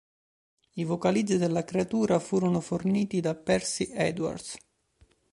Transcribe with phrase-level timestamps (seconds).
[0.73, 4.57] I vocalizzi della creatura furono forniti da Percy Edwards.